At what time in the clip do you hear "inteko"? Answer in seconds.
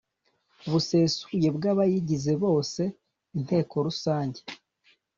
3.37-3.73